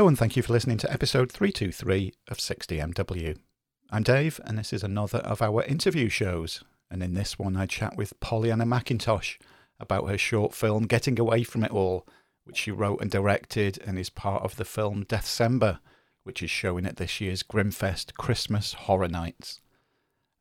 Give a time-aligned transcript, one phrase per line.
[0.00, 3.36] Hello, and thank you for listening to episode 323 of 60MW.
[3.90, 6.64] I'm Dave, and this is another of our interview shows.
[6.90, 9.36] And in this one, I chat with Pollyanna McIntosh
[9.78, 12.06] about her short film Getting Away from It All,
[12.44, 15.80] which she wrote and directed and is part of the film Deathcember,
[16.24, 19.60] which is showing at this year's Grimfest Christmas Horror Nights.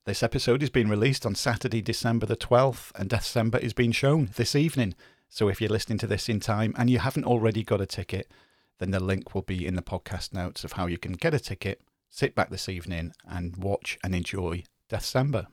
[0.05, 4.29] This episode is being released on Saturday, December the 12th, and Deathcember is being shown
[4.37, 4.95] this evening.
[5.27, 8.31] So if you're listening to this in time and you haven't already got a ticket,
[8.79, 11.39] then the link will be in the podcast notes of how you can get a
[11.39, 15.47] ticket, sit back this evening, and watch and enjoy Deathcember.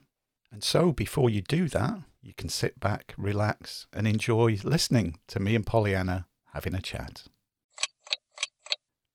[0.51, 5.39] And so before you do that, you can sit back, relax, and enjoy listening to
[5.39, 7.23] me and Pollyanna having a chat.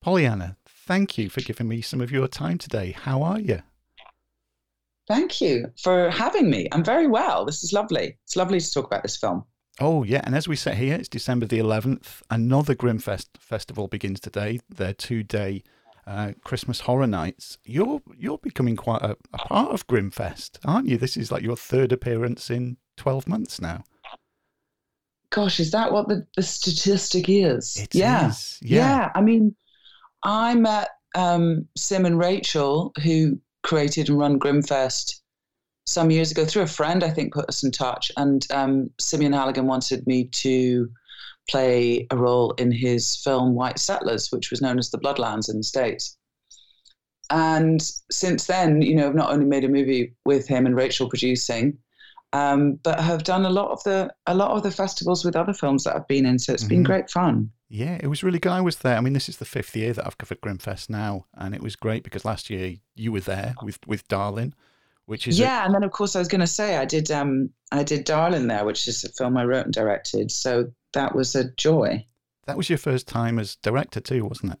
[0.01, 2.91] Pollyanna, thank you for giving me some of your time today.
[2.91, 3.61] How are you?
[5.07, 6.67] Thank you for having me.
[6.71, 7.45] I'm very well.
[7.45, 8.17] This is lovely.
[8.23, 9.45] It's lovely to talk about this film.
[9.79, 10.21] Oh, yeah.
[10.23, 12.21] And as we sit here, it's December the 11th.
[12.29, 15.63] Another Grimfest festival begins today, their two day
[16.05, 17.57] uh, Christmas Horror Nights.
[17.65, 20.97] You're you're becoming quite a, a, part of Grimfest, aren't you?
[20.97, 23.83] This is like your third appearance in 12 months now.
[25.29, 27.77] Gosh, is that what the, the statistic is?
[27.77, 28.29] It yeah.
[28.29, 28.59] Is.
[28.61, 28.77] yeah.
[28.77, 29.11] Yeah.
[29.15, 29.55] I mean,
[30.23, 35.21] I met um, Sim and Rachel, who created and run Grimfest
[35.85, 38.11] some years ago through a friend, I think, put us in touch.
[38.17, 40.89] And um, Simeon Halligan wanted me to
[41.49, 45.57] play a role in his film White Settlers, which was known as The Bloodlands in
[45.57, 46.17] the States.
[47.29, 51.09] And since then, you know, I've not only made a movie with him and Rachel
[51.09, 51.77] producing,
[52.33, 55.53] um, but have done a lot of the a lot of the festivals with other
[55.53, 56.39] films that I've been in.
[56.39, 56.69] So it's mm-hmm.
[56.69, 57.51] been great fun.
[57.69, 58.51] Yeah, it was really good.
[58.51, 58.97] I was there.
[58.97, 61.75] I mean, this is the fifth year that I've covered Grimfest now, and it was
[61.75, 64.53] great because last year you were there with with Darling,
[65.05, 65.61] which is yeah.
[65.61, 68.05] A- and then of course I was going to say I did um I did
[68.05, 70.31] Darling there, which is a film I wrote and directed.
[70.31, 72.05] So that was a joy.
[72.45, 74.59] That was your first time as director too, wasn't it?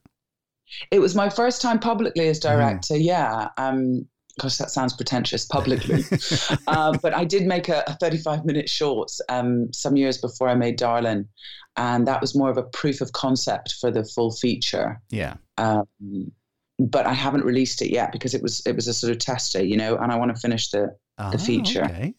[0.91, 2.95] It was my first time publicly as director.
[2.95, 3.03] Mm.
[3.03, 3.49] Yeah.
[3.57, 4.07] Um,
[4.39, 6.03] gosh, that sounds pretentious publicly.
[6.67, 10.55] uh, but I did make a, a 35 minute short um, some years before I
[10.55, 11.27] made Darling.
[11.75, 15.01] And that was more of a proof of concept for the full feature.
[15.09, 15.35] Yeah.
[15.57, 16.31] Um,
[16.79, 19.63] but I haven't released it yet because it was it was a sort of tester,
[19.63, 21.85] you know, and I want to finish the the ah, feature.
[21.85, 22.13] Okay.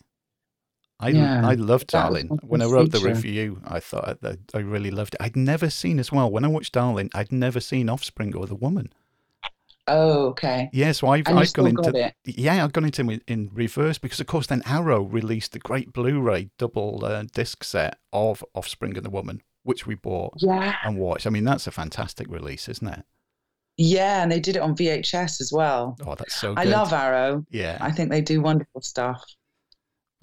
[1.01, 2.29] I yeah, I loved Darling.
[2.43, 3.09] When I wrote feature.
[3.09, 5.23] the review, I thought that I really loved it.
[5.23, 6.31] I'd never seen as well.
[6.31, 8.93] When I watched Darling, I'd never seen Offspring or The Woman.
[9.87, 10.71] Oh, okay.
[10.73, 14.27] Yeah, so I've, I've gone into yeah, I've gone into in, in reverse because of
[14.27, 19.11] course then Arrow released the great Blu-ray double uh, disc set of Offspring and the
[19.11, 20.77] Woman, which we bought yeah.
[20.85, 21.27] and watched.
[21.27, 23.05] I mean, that's a fantastic release, isn't it?
[23.77, 25.97] Yeah, and they did it on VHS as well.
[26.07, 26.55] Oh, that's so.
[26.55, 26.67] Good.
[26.67, 27.45] I love Arrow.
[27.51, 29.23] Yeah, I think they do wonderful stuff.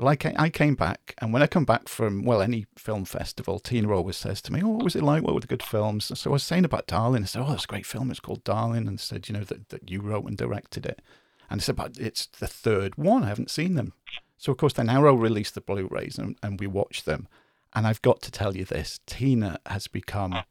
[0.01, 3.05] Well, I came, I came back, and when I come back from, well, any film
[3.05, 5.21] festival, Tina always says to me, Oh, what was it like?
[5.21, 6.17] What were the good films?
[6.19, 7.21] So I was saying about Darling.
[7.21, 8.09] I said, Oh, it's a great film.
[8.09, 8.87] It's called Darling.
[8.87, 11.03] And said, You know, that, that you wrote and directed it.
[11.51, 13.23] And I said, But it's the third one.
[13.23, 13.93] I haven't seen them.
[14.39, 17.27] So, of course, then Arrow released the Blu rays and, and we watched them.
[17.75, 20.41] And I've got to tell you this Tina has become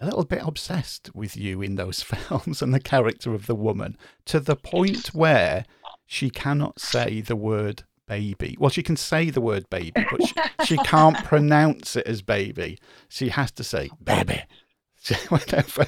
[0.00, 3.96] a little bit obsessed with you in those films and the character of the woman
[4.24, 5.64] to the point where
[6.06, 8.56] she cannot say the word baby.
[8.58, 10.34] Well, she can say the word baby, but she,
[10.64, 12.78] she can't pronounce it as baby.
[13.08, 14.42] She has to say baby.
[15.28, 15.86] Whatever,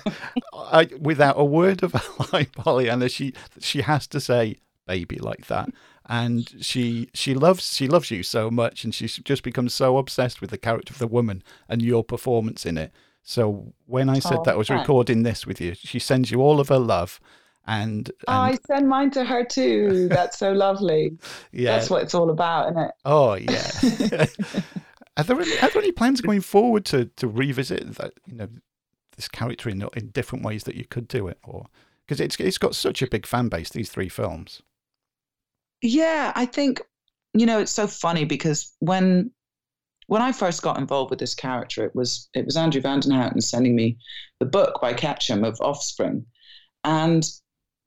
[0.55, 2.03] I, without a word of a
[2.33, 4.57] lie, Pollyanna, she she has to say
[4.87, 5.69] baby like that,
[6.07, 10.41] and she she loves she loves you so much, and she's just become so obsessed
[10.41, 12.91] with the character of the woman and your performance in it.
[13.23, 16.41] So when I said oh, that I was recording this with you, she sends you
[16.41, 17.21] all of her love,
[17.67, 20.09] and, oh, and oh, I send mine to her too.
[20.11, 21.17] That's so lovely.
[21.53, 22.91] yeah, that's what it's all about, isn't it?
[23.05, 24.27] Oh yeah.
[25.17, 28.15] are there any, are there any plans going forward to to revisit that?
[28.27, 28.49] You know,
[29.17, 31.67] this character in in different ways that you could do it, or
[32.07, 33.71] because it's it's got such a big fan base.
[33.71, 34.63] These three films.
[35.81, 36.81] Yeah, I think
[37.35, 39.31] you know it's so funny because when
[40.13, 43.13] when I first got involved with this character, it was it was Andrew Van Den
[43.13, 43.97] Houten sending me
[44.41, 46.27] the book by Ketchum of Offspring,
[46.85, 47.27] and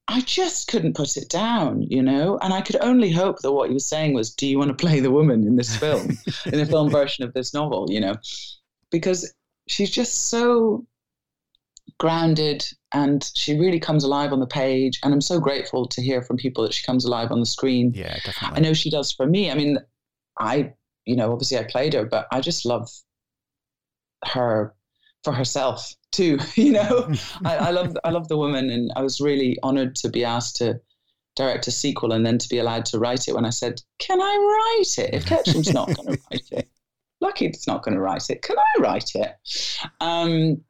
[0.07, 2.39] I just couldn't put it down, you know?
[2.41, 4.85] And I could only hope that what he was saying was, Do you want to
[4.85, 8.15] play the woman in this film, in the film version of this novel, you know?
[8.89, 9.31] Because
[9.67, 10.83] she's just so
[11.99, 14.99] grounded and she really comes alive on the page.
[15.03, 17.91] And I'm so grateful to hear from people that she comes alive on the screen.
[17.93, 18.57] Yeah, definitely.
[18.57, 19.51] I know she does for me.
[19.51, 19.77] I mean,
[20.39, 20.73] I,
[21.05, 22.89] you know, obviously I played her, but I just love
[24.25, 24.73] her
[25.23, 26.39] for herself too.
[26.55, 27.11] You know,
[27.43, 30.55] I, I, love I love the woman, and I was really honoured to be asked
[30.57, 30.79] to
[31.35, 33.35] direct a sequel and then to be allowed to write it.
[33.35, 36.69] When I said, "Can I write it?" If Ketchum's not going to write it,
[37.21, 38.41] Lucky it's not going to write it.
[38.41, 39.35] Can I write it?
[39.99, 40.61] Um,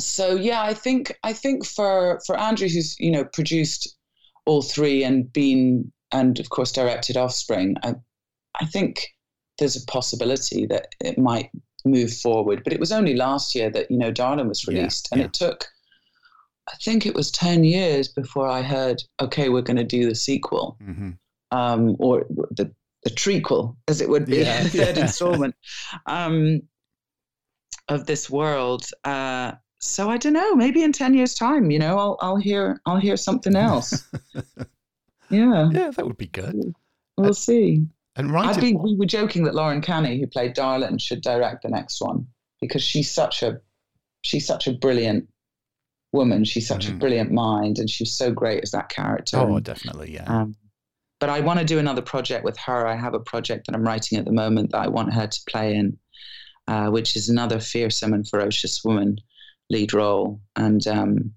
[0.00, 3.96] so yeah, I think I think for for Andrew, who's you know produced
[4.46, 7.94] all three and been and of course directed Offspring, I
[8.60, 9.08] I think
[9.60, 11.50] there's a possibility that it might
[11.84, 12.64] move forward.
[12.64, 15.26] But it was only last year that you know Darlin was released, yeah, and yeah.
[15.26, 15.66] it took.
[16.68, 20.14] I think it was ten years before I heard, okay, we're going to do the
[20.16, 21.10] sequel, Mm-hmm.
[21.56, 22.72] um, or the
[23.04, 25.54] the trequel, as it would be, Yeah, the third installment
[26.06, 26.60] um,
[27.88, 28.84] of this world.
[29.04, 30.54] Uh, so I don't know.
[30.54, 34.06] Maybe in ten years' time, you know, I'll I'll hear I'll hear something else.
[35.30, 36.74] yeah, yeah, that would be good.
[37.16, 37.86] we'll see.
[38.16, 41.62] And right, I've been, we were joking that Lauryn Canny, who played Darlin, should direct
[41.62, 42.26] the next one
[42.60, 43.60] because she's such a
[44.22, 45.26] she's such a brilliant
[46.12, 46.44] woman.
[46.44, 46.98] She's such a Mhm.
[46.98, 49.38] brilliant mind, and she's so great as that character.
[49.38, 50.24] oh, And, definitely, yeah.
[50.26, 50.56] um,
[51.20, 52.86] but I want to do another project with her.
[52.86, 55.40] I have a project that I'm writing at the moment that I want her to
[55.48, 55.96] play in,
[56.66, 59.16] uh, which is another fearsome and ferocious woman
[59.70, 60.40] lead role.
[60.56, 61.32] And um,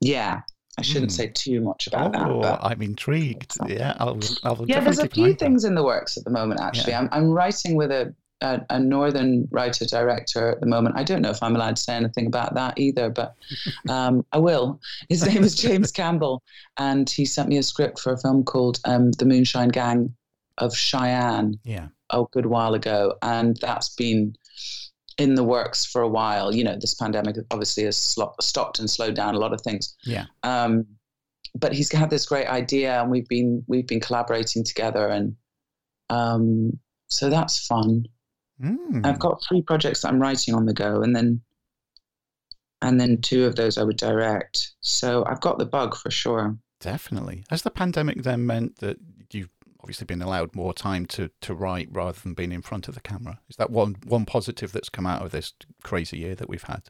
[0.00, 0.42] yeah,
[0.78, 1.16] I shouldn't Hmm.
[1.16, 2.22] say too much about that.
[2.28, 3.58] oh, But I'm intrigued.
[3.60, 5.38] That's- Yeah, I'll, I'll yeah, there's a keep an eye few on that.
[5.38, 6.60] things in the works at the moment.
[6.60, 7.00] Actually, Yeah.
[7.00, 10.96] I'm I'm writing with a, a a northern writer director at the moment.
[10.96, 13.34] I don't know if I'm allowed to say anything about that either, but
[13.88, 14.80] um, I will.
[15.10, 16.42] His name is James Campbell,
[16.78, 20.14] and he sent me a script for a film called um, The Moonshine Gang
[20.58, 24.36] of Cheyenne Yeah, a good while ago, and that's been
[25.18, 26.54] in the works for a while.
[26.54, 29.96] You know, this pandemic obviously has slo- stopped and slowed down a lot of things.
[30.04, 30.26] yeah.
[30.42, 30.86] Um,
[31.54, 35.36] but he's had this great idea, and we've been we've been collaborating together, and
[36.08, 36.78] um,
[37.08, 38.06] so that's fun.
[38.62, 39.04] Mm.
[39.04, 41.42] I've got three projects that I'm writing on the go, and then
[42.80, 44.72] and then two of those I would direct.
[44.80, 46.56] So I've got the bug for sure.
[46.80, 47.44] Definitely.
[47.48, 48.98] Has the pandemic then meant that
[49.32, 49.50] you've
[49.82, 53.00] obviously been allowed more time to, to write rather than being in front of the
[53.00, 53.40] camera?
[53.48, 55.52] Is that one one positive that's come out of this
[55.82, 56.82] crazy year that we've had?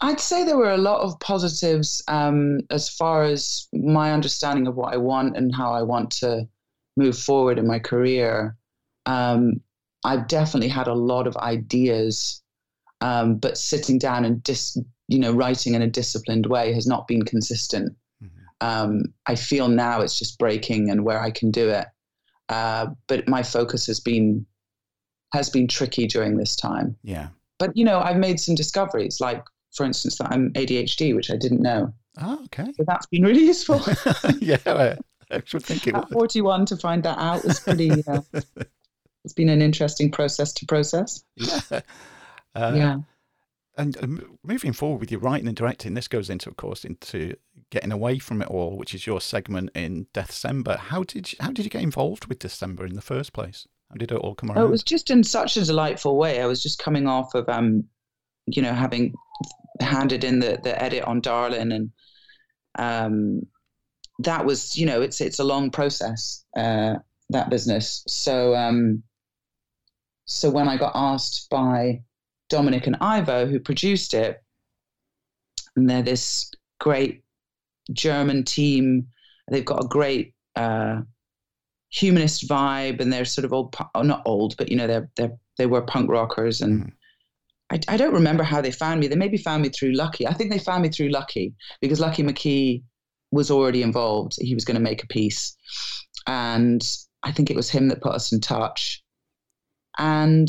[0.00, 4.74] I'd say there were a lot of positives um, as far as my understanding of
[4.74, 6.48] what I want and how I want to
[6.96, 8.56] move forward in my career.
[9.06, 9.60] Um,
[10.04, 12.42] I've definitely had a lot of ideas,
[13.00, 14.76] um, but sitting down and dis,
[15.06, 17.94] you know, writing in a disciplined way has not been consistent.
[18.22, 18.28] Mhm.
[18.60, 21.86] Um, I feel now it's just breaking and where I can do it,
[22.52, 24.44] uh, but my focus has been
[25.32, 27.28] has been tricky during this time Yeah.
[27.58, 29.42] but you know i've made some discoveries like
[29.76, 32.70] for instance that i'm adhd which i didn't know Oh, okay.
[32.76, 33.80] so that's been really useful
[34.40, 34.98] yeah, I,
[35.34, 36.12] I should think it at would.
[36.12, 38.20] 41 to find that out was pretty uh,
[39.24, 41.60] it's been an interesting process to process Yeah.
[42.54, 42.96] Uh, yeah
[43.78, 47.34] And uh, moving forward with your writing and directing, this goes into, of course, into
[47.72, 50.76] getting away from it all, which is your segment in Deathcember.
[50.78, 53.66] How did you, how did you get involved with Deathcember in the first place?
[53.92, 54.58] How did it all come around?
[54.58, 57.46] oh, it was just in such a delightful way i was just coming off of
[57.48, 57.84] um
[58.46, 59.12] you know having
[59.80, 61.90] handed in the the edit on darlin and
[62.78, 63.42] um
[64.18, 66.94] that was you know it's it's a long process uh
[67.28, 69.02] that business so um
[70.24, 72.00] so when i got asked by
[72.48, 74.42] dominic and ivo who produced it
[75.76, 77.22] and they're this great
[77.92, 79.06] german team
[79.50, 81.00] they've got a great uh
[81.90, 85.32] humanist vibe and they're sort of old oh, not old but you know they're they're
[85.58, 86.92] they were punk rockers and Mhm.
[87.70, 89.08] I, I don't remember how they found me.
[89.08, 90.26] They maybe found me through Lucky.
[90.26, 92.82] I think they found me through Lucky because Lucky McKee
[93.30, 94.34] was already involved.
[94.38, 95.56] He was going to make a piece.
[96.26, 96.82] And
[97.22, 99.02] I think it was him that put us in touch.
[99.98, 100.48] And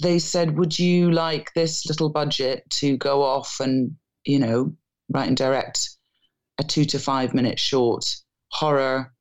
[0.00, 4.74] they said, Would you like this little budget to go off and, you know,
[5.12, 5.90] write and direct
[6.60, 8.04] a two to five minute short
[8.52, 9.12] horror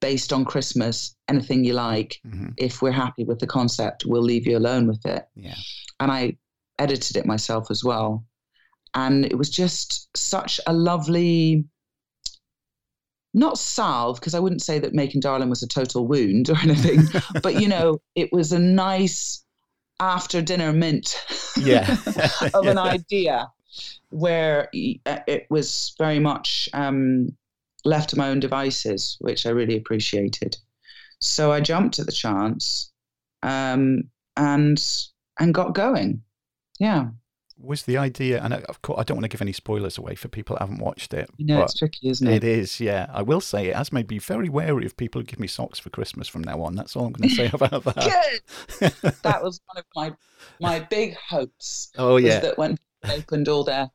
[0.00, 2.18] based on Christmas, anything you like?
[2.26, 2.52] Mhm.
[2.58, 5.56] If we're happy with the concept, we'll leave you alone with it Yeah.
[6.00, 6.36] and I
[6.78, 8.24] edited it myself as well.
[8.94, 11.64] And it was just such a lovely,
[13.34, 17.02] not salve, because I wouldn't say that Making Darling was a total wound or anything,
[17.42, 19.44] but you know, it was a nice
[20.00, 21.14] after dinner mint
[21.56, 21.96] Yeah.
[22.54, 23.48] of an idea
[24.10, 24.68] where
[25.06, 27.28] uh, it was very much um,
[27.84, 30.56] left to my own devices, which I really appreciated.
[31.20, 32.90] So I jumped at the chance
[33.42, 34.04] um,
[34.36, 34.82] and
[35.38, 36.22] and got going.
[36.78, 37.08] Yeah,
[37.58, 40.14] Was the idea, and I- of course, I don't want to give any spoilers away
[40.14, 41.28] for people that haven't watched it.
[41.36, 42.58] you know, it's tricky, isn't it it?
[42.58, 43.06] is, yeah.
[43.12, 45.78] I will say it has made me very wary of people who give me socks
[45.78, 46.74] for Christmas from now on.
[46.74, 48.40] That's all I'm going to say about that.
[48.80, 48.92] Good.
[49.22, 50.12] That was one of my
[50.58, 51.90] my big hopes.
[51.98, 52.40] oh, yeah.
[52.40, 53.90] that when opened all their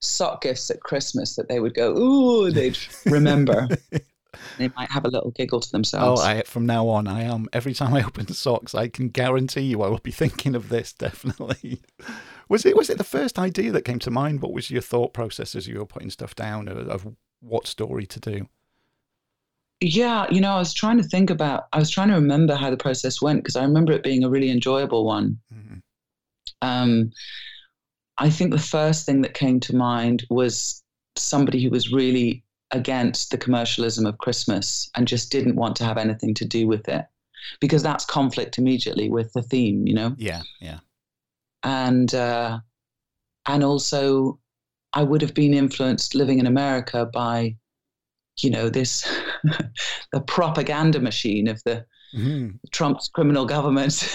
[0.00, 3.68] sock gifts at Christmas, that they would go, "Ooh," they'd remember.
[4.58, 6.20] they might have a little giggle to themselves.
[6.20, 6.48] Oh, themselves.
[6.48, 7.48] I, from now on, I am.
[7.52, 10.92] Every time I open socks, I can guarantee you I will be thinking of this,
[10.92, 11.80] definitely.
[12.48, 14.42] Was it was it the first idea that came to mind?
[14.42, 18.06] What was your thought process as you were putting stuff down of, of what story
[18.06, 18.48] to do?
[19.80, 21.64] Yeah, you know, I was trying to think about.
[21.72, 24.30] I was trying to remember how the process went because I remember it being a
[24.30, 25.38] really enjoyable one.
[25.52, 25.78] Mm-hmm.
[26.62, 27.10] Um,
[28.22, 30.80] I think the first thing that came to mind was
[31.16, 35.98] somebody who was really against the commercialism of Christmas and just didn't want to have
[35.98, 37.04] anything to do with it
[37.60, 40.14] because that's conflict immediately with the theme, you know?
[40.18, 40.78] Yeah, yeah.
[41.64, 42.60] And, uh,
[43.46, 44.38] and also,
[44.92, 47.56] I would have been influenced living in America by,
[48.38, 49.04] you know, this,
[50.12, 52.56] the propaganda machine of the mm.
[52.70, 54.08] Trump's criminal government.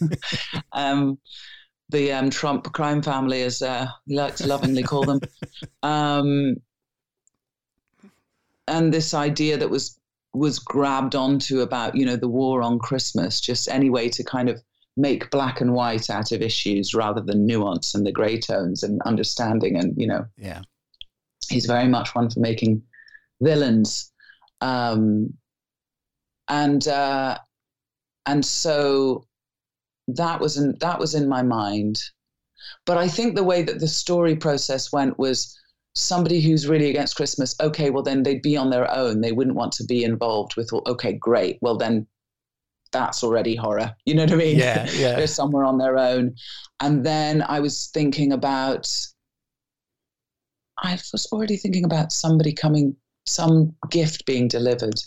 [0.72, 1.18] um,
[1.90, 5.20] the um, Trump crime family, as uh, he likes to lovingly call them.
[5.82, 6.56] Um,
[8.68, 9.98] and this idea that was
[10.32, 14.48] was grabbed onto about you know the war on Christmas, just any way to kind
[14.48, 14.62] of
[14.96, 19.00] make black and white out of issues rather than nuance and the grey tones and
[19.02, 20.24] understanding and you know.
[20.36, 20.62] Yeah.
[21.48, 22.82] He's very much one for making
[23.40, 24.12] villains.
[24.60, 25.34] Um,
[26.48, 27.38] and uh,
[28.26, 29.26] and so
[30.16, 31.98] that was in that was in my mind
[32.86, 35.56] but i think the way that the story process went was
[35.94, 39.20] somebody who's really against Christmas, okay, well, then they'd be on their own.
[39.20, 41.58] They wouldn't want to be involved with, okay, great.
[41.60, 42.06] Well, then
[42.92, 43.94] that's already horror.
[44.04, 44.58] You know what I mean?
[44.58, 45.16] Yeah, yeah.
[45.16, 46.34] They're somewhere on their own.
[46.80, 48.88] And then I was thinking about,
[50.78, 54.98] I was already thinking about somebody coming, some gift being delivered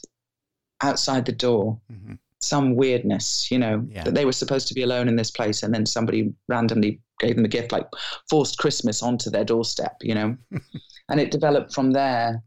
[0.81, 1.79] outside the door.
[1.91, 2.13] Mm-hmm.
[2.43, 4.03] Some weirdness, you know, yeah.
[4.03, 7.35] that they were supposed to be alone in this place, and then somebody randomly gave
[7.35, 7.87] them a gift, like
[8.29, 10.35] forced Christmas onto their doorstep, you know.
[11.09, 12.43] and it developed from there.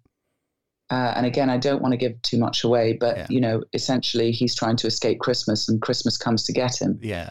[0.90, 3.26] Uh, and again, I don't want to give too much away, but yeah.
[3.28, 6.98] you know, essentially, he's trying to escape Christmas, and Christmas comes to get him.
[7.02, 7.30] Yeah,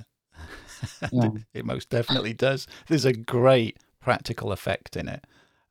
[1.12, 1.30] yeah.
[1.54, 2.68] it most definitely does.
[2.88, 5.26] There's a great practical effect in it,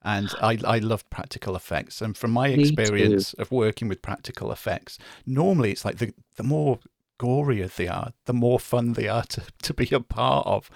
[0.05, 2.01] and I I love practical effects.
[2.03, 6.79] And from my experience of working with practical effects, normally it's like the the more
[7.19, 10.71] gorier they are, the more fun they are to to be a part of.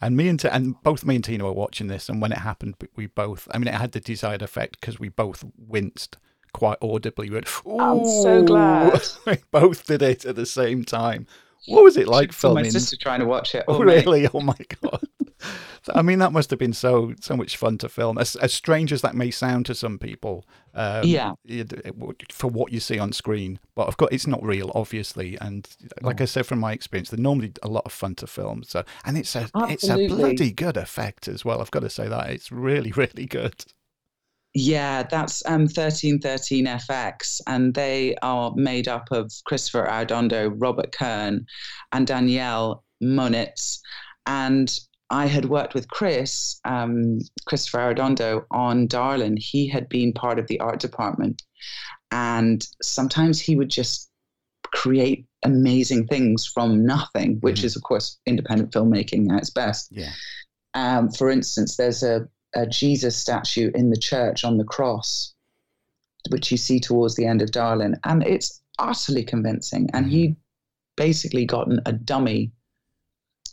[0.00, 2.38] And me and T- and both me and Tina were watching this, and when it
[2.38, 3.48] happened, we both.
[3.52, 6.18] I mean, it had the desired effect because we both winced
[6.52, 7.30] quite audibly.
[7.30, 7.48] We went,
[7.80, 11.26] I'm so glad we both did it at the same time.
[11.66, 12.64] What was it like filming?
[12.64, 13.64] My sister trying to watch it.
[13.66, 14.28] Oh, really?
[14.34, 15.08] Oh my god!
[15.94, 18.18] I mean, that must have been so so much fun to film.
[18.18, 21.32] As, as strange as that may sound to some people, um, yeah,
[22.30, 25.36] for what you see on screen, but of course it's not real, obviously.
[25.40, 25.68] And
[26.00, 28.62] like I said from my experience, they're normally a lot of fun to film.
[28.62, 29.74] So, and it's a Absolutely.
[29.74, 31.60] it's a bloody good effect as well.
[31.60, 33.64] I've got to say that it's really really good.
[34.56, 41.44] Yeah, that's um, 1313 FX, and they are made up of Christopher Arredondo, Robert Kern,
[41.90, 43.80] and Danielle Monitz.
[44.26, 44.72] And
[45.14, 49.36] I had worked with Chris, um, Christopher Arredondo, on Darlin.
[49.36, 51.42] He had been part of the art department.
[52.10, 54.10] And sometimes he would just
[54.72, 57.66] create amazing things from nothing, which mm-hmm.
[57.66, 59.88] is, of course, independent filmmaking at its best.
[59.92, 60.10] Yeah.
[60.74, 65.32] Um, for instance, there's a, a Jesus statue in the church on the cross,
[66.30, 67.94] which you see towards the end of Darlin.
[68.02, 69.90] And it's utterly convincing.
[69.94, 70.40] And he mm-hmm.
[70.96, 72.50] basically gotten a dummy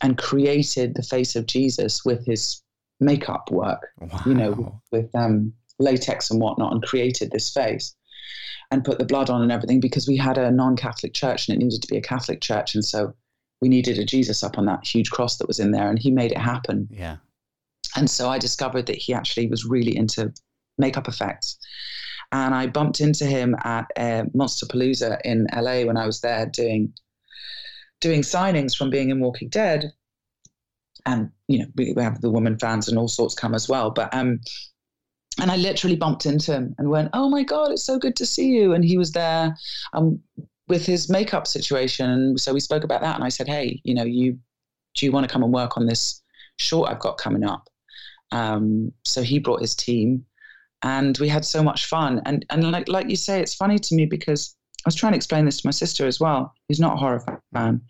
[0.02, 2.62] and created the face of Jesus with his
[3.00, 4.20] makeup work, wow.
[4.26, 7.94] you know, with um, latex and whatnot, and created this face
[8.70, 11.56] and put the blood on and everything because we had a non Catholic church and
[11.56, 12.74] it needed to be a Catholic church.
[12.74, 13.14] And so
[13.60, 16.10] we needed a Jesus up on that huge cross that was in there, and he
[16.10, 16.88] made it happen.
[16.90, 17.16] Yeah.
[17.94, 20.32] And so I discovered that he actually was really into
[20.78, 21.58] makeup effects.
[22.32, 26.94] And I bumped into him at uh, Monsterpalooza in LA when I was there doing
[28.02, 29.92] doing signings from being in Walking Dead,
[31.06, 33.90] and you know we, have the woman fans and all sorts come as well.
[33.90, 34.40] But um,
[35.40, 38.26] and I literally bumped into him and went, "Oh my god, it's so good to
[38.26, 39.56] see you!" And he was there
[39.94, 40.20] um,
[40.68, 43.14] with his makeup situation, and so we spoke about that.
[43.14, 44.38] And I said, "Hey, you know, you
[44.94, 46.20] do you want to come and work on this
[46.58, 47.68] short I've got coming up?"
[48.32, 50.26] Um, so he brought his team,
[50.82, 52.20] and we had so much fun.
[52.26, 55.16] And and like like you say, it's funny to me because I was trying to
[55.16, 57.24] explain this to my sister as well, who's not a horror
[57.54, 57.80] fan.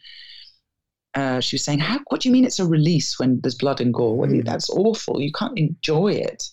[1.14, 2.00] Uh, she was saying, "How?
[2.08, 4.16] What do you mean it's a release when there's blood and gore?
[4.16, 4.44] Well, mm.
[4.44, 5.20] That's awful.
[5.20, 6.44] You can't enjoy it."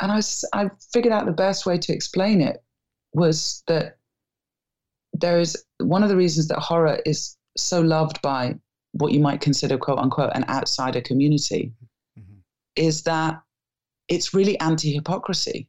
[0.00, 2.62] And I, was, I figured out the best way to explain it
[3.14, 3.98] was that
[5.12, 8.54] there is one of the reasons that horror is so loved by
[8.92, 11.72] what you might consider quote unquote an outsider community
[12.18, 12.38] mm-hmm.
[12.76, 13.42] is that
[14.08, 15.68] it's really anti hypocrisy.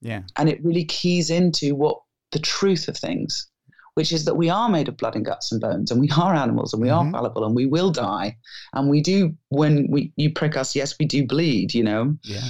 [0.00, 0.22] Yeah.
[0.36, 1.98] And it really keys into what
[2.34, 3.46] the truth of things,
[3.94, 6.34] which is that we are made of blood and guts and bones, and we are
[6.34, 7.12] animals, and we are Mhm.
[7.12, 8.36] fallible, and we will die,
[8.74, 12.14] and we do when we you prick us, yes, we do bleed, you know.
[12.24, 12.48] Yeah.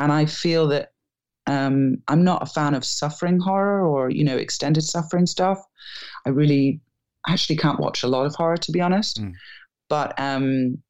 [0.00, 0.92] And I feel that
[1.46, 5.58] um, I'm not a fan of suffering horror or you know extended suffering stuff.
[6.26, 6.80] I really
[7.26, 9.32] actually can't watch a lot of horror to be honest, Mm.
[9.88, 10.82] but um,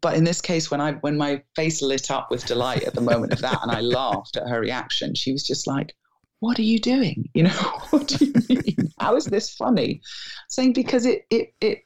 [0.00, 3.00] but in this case, when I when my face lit up with delight at the
[3.00, 5.94] moment of that, and I laughed at her reaction, she was just like,
[6.40, 7.28] "What are you doing?
[7.34, 7.50] You know,
[7.90, 8.92] what do you mean?
[9.00, 10.00] How is this funny?"
[10.48, 11.78] Saying because it it it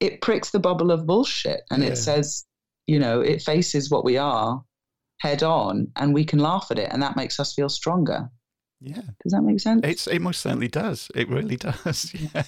[0.00, 1.90] it pricks the bubble of bullshit, and Yeah.
[1.90, 2.44] it says,
[2.86, 4.62] you know, it faces what we are
[5.20, 8.30] head on, and we can laugh at it, and that makes us feel stronger.
[8.80, 9.02] Yeah.
[9.22, 9.82] Does that make sense?
[9.84, 11.10] It's it most certainly does.
[11.14, 12.14] It really does.
[12.34, 12.44] Yeah.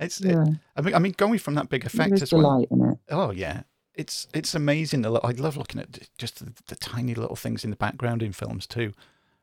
[0.00, 0.20] It's.
[0.20, 0.44] It, yeah,
[0.76, 2.64] I mean, I mean, going from that big effect as well.
[2.70, 2.98] in it.
[3.10, 3.62] Oh yeah,
[3.94, 5.04] it's it's amazing.
[5.06, 8.66] I love looking at just the, the tiny little things in the background in films
[8.66, 8.92] too.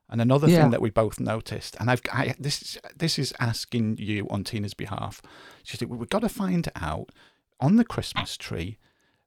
[0.10, 0.62] And another Yeah.
[0.62, 4.44] thing that we both noticed, and I've I, this is this is asking you on
[4.44, 5.22] Tina's behalf.
[5.64, 7.10] She said we've got to find out
[7.60, 8.78] on the Christmas tree.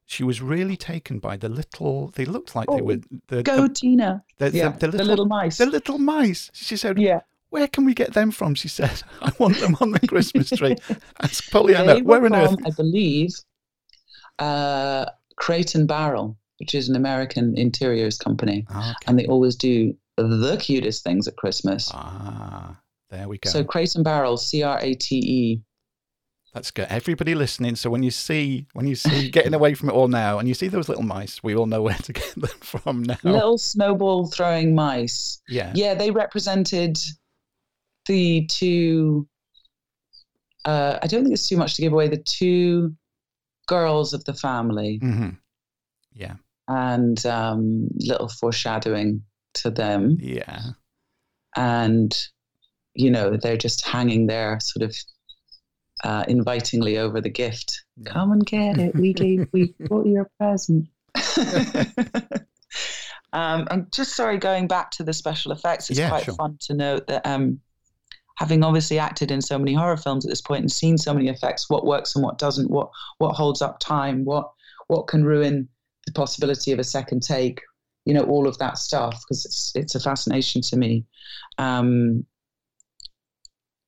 [0.05, 2.09] She was really taken by the little.
[2.15, 4.23] They looked like they Oh, were the Go, the, Tina.
[4.37, 5.57] the, yeah, the, the little mice.
[5.57, 6.49] the little mice.
[6.53, 7.19] She said, yeah.
[7.49, 10.75] "Where can we get them from?" She said, "I want them on the Christmas tree."
[11.21, 12.55] Ask Pollyanna, They where on earth?
[12.65, 13.31] I believe,
[14.39, 15.05] uh,
[15.35, 18.97] Crate and Barrel, which is an American interiors company, Ah, okay.
[19.07, 21.89] and they always do the cutest things at Christmas.
[21.93, 23.49] Ah, there we go.
[23.49, 25.61] So Crate and Barrel, C R A T E.
[26.53, 26.87] That's good.
[26.89, 27.75] Everybody listening.
[27.75, 30.53] So when you see when you see getting away from it all now, and you
[30.55, 33.17] see those little mice, we all know where to get them from now.
[33.23, 35.39] Little snowball throwing mice.
[35.47, 35.71] yeah.
[35.75, 36.97] Yeah, they represented
[38.07, 39.27] the two.
[40.65, 42.07] Uh, I don't think it's too much to give away.
[42.07, 42.95] The two
[43.67, 45.29] girls of the family, hmm
[46.13, 46.35] Yeah.
[46.67, 49.21] and um, little foreshadowing
[49.61, 50.17] to them.
[50.19, 50.61] Yeah.
[51.55, 52.17] and
[52.93, 54.95] you know they're just hanging there sort of
[56.03, 60.25] uh, invitingly over the gift come and get it we gave we brought you a
[60.43, 60.87] present
[63.33, 66.35] um, and just sorry going back to the special effects it's Yeah, quite sure.
[66.35, 67.59] fun to note that um,
[68.37, 71.27] having obviously acted in so many horror films at this point and seen so many
[71.29, 74.49] effects what works and what doesn't what what holds up time what
[74.87, 75.67] what can ruin
[76.05, 77.61] the possibility of a second take
[78.07, 81.05] you know all of that stuff because it's it's a fascination to me
[81.57, 82.25] um,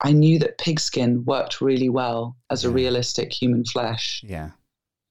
[0.02, 4.24] I knew that pigskin worked really well as a realistic human flesh.
[4.26, 4.52] Yeah.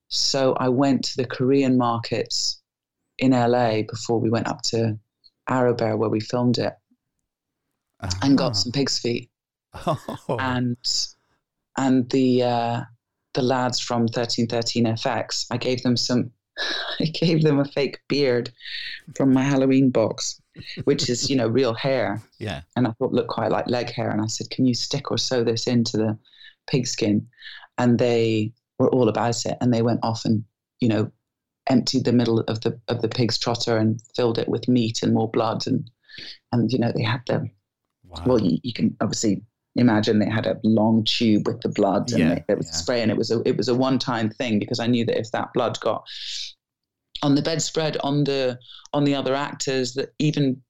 [0.09, 2.61] So I went to the Korean markets
[3.19, 4.99] in LA before we went up to
[5.49, 6.73] Arrowbear where we filmed it
[8.23, 9.31] and got some pig's feet.
[9.87, 10.37] Oh.
[10.41, 10.77] And
[11.77, 12.81] and the uh,
[13.35, 16.31] the lads from 1313 FX, I gave them some
[17.01, 18.51] I gave them a fake beard
[19.17, 20.41] from my Halloween box,
[20.85, 22.23] which is, you know, real hair.
[22.39, 22.63] yeah.
[22.77, 24.11] and I thought looked quite like leg hair.
[24.11, 26.19] And I said, "Can you stick or sew this into the
[26.69, 27.27] pigskin?"
[27.79, 30.45] And they were all about it, and they went off and
[30.81, 31.11] you know
[31.71, 35.15] emptied the middle of the of the pig's trotter and filled it with meat and
[35.15, 35.91] more blood, and
[36.53, 37.51] and you know they had them.
[38.05, 38.23] Wow.
[38.27, 39.43] well, you, you can obviously
[39.79, 42.73] imagine they had a long tube with the blood and Yeah, they, there was yeah.
[42.73, 45.19] spray, and it was a it was a one time thing because I knew that
[45.19, 46.07] if that blood got
[47.23, 48.59] on the bedspread on the
[48.93, 50.61] on the other actors that even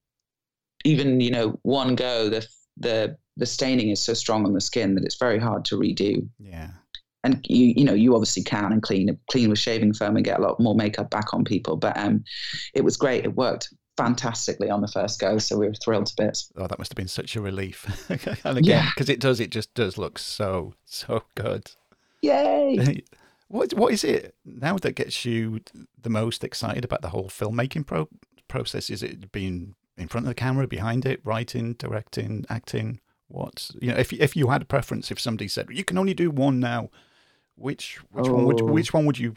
[0.85, 4.95] even you know one go the the the staining is so strong on the skin
[4.95, 6.71] that it's very hard to redo yeah.
[7.25, 10.39] and you you know you obviously can and clean clean with shaving foam and get
[10.39, 12.23] a lot more makeup back on people but um
[12.75, 13.69] it was great it worked
[13.99, 16.97] fantastically on the first go so we were thrilled to bits Oh, that must have
[16.97, 17.79] been such a relief.
[18.45, 18.89] and again, Yeah.
[18.95, 21.71] because it does, it just does look so so good.
[22.23, 23.03] yay
[23.49, 25.61] what what is it now that gets you
[26.01, 28.09] the most excited about the whole filmmaking pro-
[28.47, 28.89] process?
[28.91, 33.01] Is it being in front of the camera, behind it, writing, directing, acting?
[33.29, 36.15] What you know, if if you had a preference, if somebody said you can only
[36.15, 36.89] do one now,
[37.57, 38.67] which which one would Oh.
[38.77, 39.35] which one would you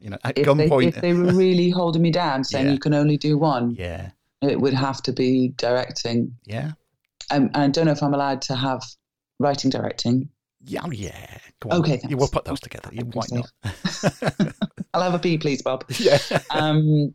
[0.00, 2.72] you know at if they, if they were really holding me down saying Yeah.
[2.72, 4.10] you can only do one yeah,
[4.42, 6.72] it would have to be directing yeah,
[7.30, 8.82] um, I don't know if I'm allowed to have
[9.38, 10.28] writing directing
[10.62, 11.38] yeah, oh, yeah.
[11.64, 12.16] Okay, you thanks.
[12.16, 12.90] will put those together.
[12.92, 13.50] You, why not?
[14.92, 16.18] I'll have a pee please Bob yeah,
[16.50, 17.14] um,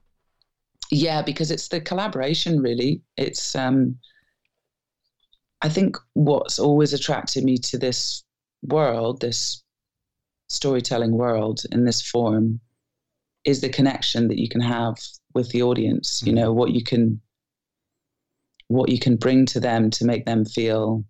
[0.91, 2.59] yeah, because it's the collaboration.
[2.59, 3.55] Really, it's.
[3.55, 3.97] Um,
[5.61, 8.23] I think what's always attracted me to this
[8.63, 9.63] world, this
[10.49, 12.59] storytelling world in this form,
[13.45, 14.95] is the connection that you can have
[15.33, 16.21] with the audience.
[16.25, 16.35] You Mhm.
[16.35, 17.21] know what you can,
[18.67, 21.05] what you can bring to them to make them feel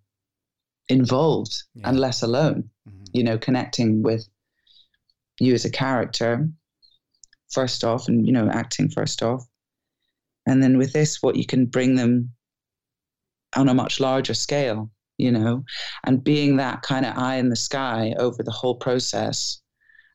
[0.88, 2.00] involved and Yeah.
[2.02, 3.06] less alone Mhm.
[3.12, 4.28] you know, connecting with
[5.40, 6.48] you as a character
[7.48, 9.46] first off, and you know, acting first off,
[10.46, 12.32] and then with this, what you can bring them
[13.56, 14.90] on a much larger scale.
[15.18, 15.64] you know,
[16.04, 19.62] and being that kind of eye in the sky over the whole process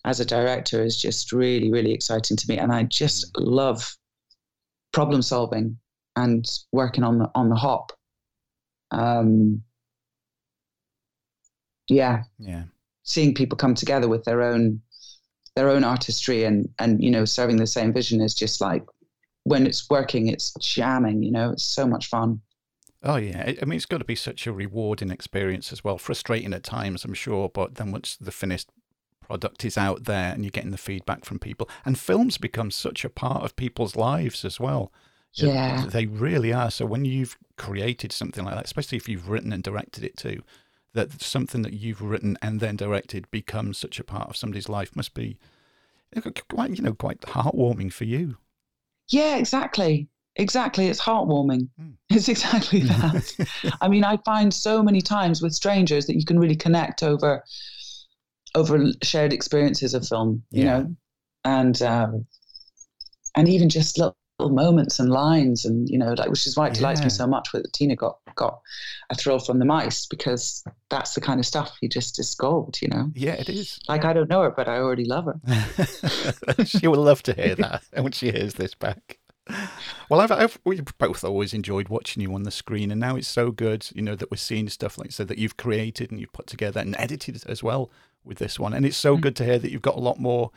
[0.06, 2.58] as a director is just really, really exciting to me.
[2.58, 3.96] And I just love
[4.94, 5.78] problem solving
[6.16, 7.92] and working on the on the hop.
[8.92, 9.64] Um,
[11.88, 12.64] yeah, Yeah.
[13.04, 14.82] seeing people come together with their own
[15.56, 18.84] their own artistry and and you know serving the same vision is just like
[19.44, 21.24] when it's working, it's jamming.
[21.24, 22.42] You know, it's so much fun.
[23.04, 25.98] Oh yeah, I- I mean it's got to be such a rewarding experience as well.
[25.98, 28.70] Frustrating at times, I'm sure, but then once the finished
[29.32, 33.06] product is out there and you're getting the feedback from people, and films become such
[33.06, 34.92] a part of people's lives as well.
[35.36, 35.86] Yeah.
[35.88, 36.70] they really are.
[36.70, 40.42] So when you've created something like that, especially if you've written and directed it too,
[40.94, 44.94] that something that you've written and then directed becomes such a part of somebody's life
[44.98, 45.38] must be
[46.50, 48.36] quite, you know, quite heartwarming for you.
[49.08, 50.10] Yeah, exactly.
[50.36, 50.88] Exactly.
[50.88, 51.70] It's heartwarming.
[51.82, 51.94] Mm.
[52.10, 53.48] It's exactly that.
[53.80, 57.42] I mean, I find so many times with strangers that you can really connect over
[58.56, 60.80] over shared experiences of film, you Yeah.
[60.80, 60.96] know,
[61.46, 62.26] and um,
[63.36, 66.74] and even just little moments and lines, and you know, like which is why it
[66.74, 67.06] delights Yeah.
[67.06, 68.60] me so much that Tina got got
[69.10, 72.78] a thrill from the mice because that's the kind of stuff you just is gold,
[72.82, 73.12] you know.
[73.16, 73.80] yeah, it is.
[73.88, 76.66] Like I don't know her, but I already love her.
[76.66, 79.20] she will love to hear that when she hears this back.
[80.10, 83.28] Well, I've, I've we both always enjoyed watching you on the screen, and now it's
[83.28, 86.34] so good, you know, that we're seeing stuff like so that you've created and you've
[86.34, 87.90] put together and edited as well
[88.24, 89.22] with this one, and it's so Mm.
[89.22, 90.52] good to hear that you've got a lot more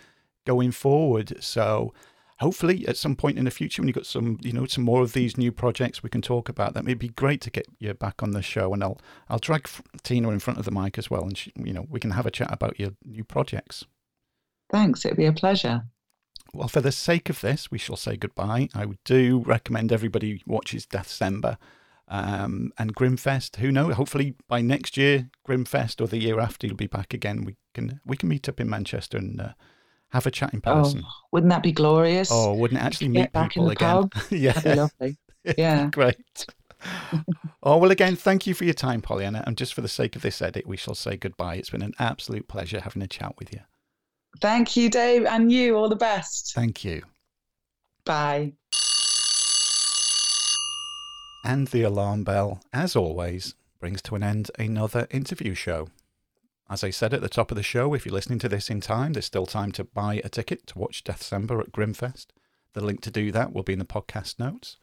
[0.46, 1.42] going forward.
[1.42, 1.94] So,
[2.40, 5.02] hopefully, at some point in the future, when you've got some, you know, some more
[5.02, 6.84] of these new projects, we can talk about that.
[6.84, 9.68] It'd be great to get you back on the show, and I'll I'll drag
[10.02, 12.26] Tina in front of the mic as well, and she, you know, we can have
[12.26, 13.84] a chat about your new projects.
[14.70, 15.04] Thanks.
[15.04, 15.84] It'd be a pleasure.
[16.54, 18.68] Well, for the sake of this, we shall say goodbye.
[18.74, 21.56] I do recommend everybody watches Deathcember
[22.08, 23.56] um, and Grimfest.
[23.56, 23.94] Who knows?
[23.94, 27.44] Hopefully by next year, Grimfest or the year after, you'll be back again.
[27.44, 29.52] We can we can meet up in Manchester and uh,
[30.10, 31.02] have a chat in person.
[31.04, 32.30] Oh, wouldn't that be glorious?
[32.32, 34.10] Oh, wouldn't it actually meet back in people the again?
[34.30, 35.18] That'd yeah, lovely.
[35.58, 35.90] Yeah.
[35.90, 36.46] great.
[37.62, 39.42] oh well, again, thank you for your time, Pollyanna.
[39.46, 41.56] And just for the sake of this edit, we shall say goodbye.
[41.56, 43.60] It's been an absolute pleasure having a chat with you.
[44.40, 45.76] Thank you, Dave, and you.
[45.76, 46.52] All the best.
[46.54, 47.02] Thank you.
[48.04, 48.52] Bye.
[51.44, 55.88] And the alarm bell, as always, brings to an end another interview show.
[56.70, 58.80] As I said at the top of the show, if you're listening to this in
[58.80, 62.28] time, there's still time to buy a ticket to watch Deathcember at Grimfest.
[62.72, 64.78] The link to do that will be in the podcast notes.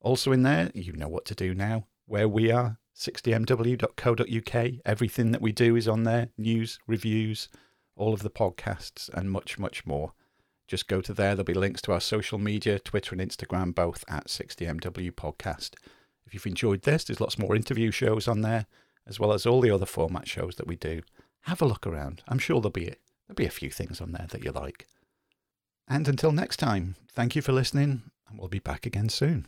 [0.00, 1.86] Also in there, you know what to do now.
[2.06, 4.72] Where we are, 60mw.co.uk.
[4.86, 7.48] Everything that we do is on there news, reviews,
[7.98, 10.12] all of the podcasts, and much, much more.
[10.66, 11.34] Just go to there.
[11.34, 15.74] There'll be links to our social media, Twitter and Instagram, both at 60mw podcast.
[16.26, 18.66] If you've enjoyed this, there's lots more interview shows on there,
[19.06, 21.02] as well as all the other format shows that we do.
[21.42, 22.22] Have a look around.
[22.28, 22.94] I'm sure there'll be
[23.26, 24.86] there'll be a few things on there that you like.
[25.88, 29.46] And until next time, thank you for listening, and we'll be back again soon.